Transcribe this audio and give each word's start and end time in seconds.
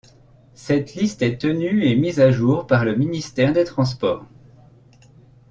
Cette 0.55 0.95
liste 0.95 1.21
est 1.21 1.37
tenue 1.39 1.83
et 1.85 1.95
mise 1.95 2.19
à 2.19 2.31
jour 2.31 2.65
par 2.65 2.85
le 2.85 2.95
ministère 2.95 3.53
des 3.53 3.65
Transports. 3.65 4.25